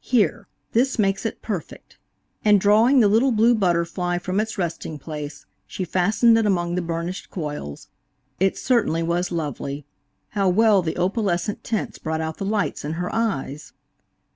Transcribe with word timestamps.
"Here, 0.00 0.48
this 0.72 0.98
makes 0.98 1.24
it 1.24 1.42
perfect;" 1.42 1.96
and 2.44 2.60
drawing 2.60 2.98
the 2.98 3.06
little 3.06 3.30
blue 3.30 3.54
butterfly 3.54 4.18
from 4.18 4.40
its 4.40 4.58
resting 4.58 4.98
place 4.98 5.46
she 5.64 5.84
fastened 5.84 6.36
it 6.36 6.44
among 6.44 6.74
the 6.74 6.82
burnished 6.82 7.30
coils. 7.30 7.86
It 8.40 8.58
certainly 8.58 9.04
was 9.04 9.30
lovely. 9.30 9.86
How 10.30 10.48
well 10.48 10.82
the 10.82 10.96
opalescent 10.96 11.62
tints 11.62 11.98
brought 11.98 12.20
out 12.20 12.38
the 12.38 12.44
lights 12.44 12.84
in 12.84 12.94
her 12.94 13.14
eyes! 13.14 13.72